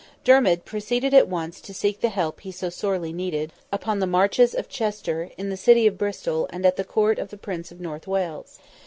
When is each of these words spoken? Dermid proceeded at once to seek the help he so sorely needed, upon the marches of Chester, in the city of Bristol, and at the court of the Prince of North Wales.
Dermid 0.23 0.65
proceeded 0.65 1.13
at 1.13 1.27
once 1.27 1.61
to 1.61 1.75
seek 1.75 2.01
the 2.01 2.09
help 2.09 2.39
he 2.39 2.51
so 2.51 2.69
sorely 2.71 3.13
needed, 3.13 3.53
upon 3.71 3.99
the 3.99 4.07
marches 4.07 4.55
of 4.55 4.67
Chester, 4.67 5.29
in 5.37 5.51
the 5.51 5.55
city 5.55 5.85
of 5.85 5.99
Bristol, 5.99 6.47
and 6.51 6.65
at 6.65 6.75
the 6.75 6.83
court 6.83 7.19
of 7.19 7.29
the 7.29 7.37
Prince 7.37 7.71
of 7.71 7.79
North 7.79 8.07
Wales. 8.07 8.57